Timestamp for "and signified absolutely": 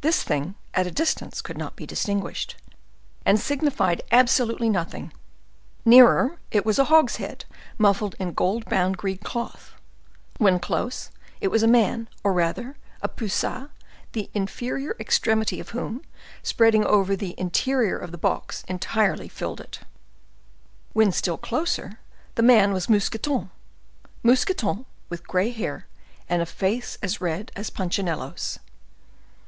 3.24-4.68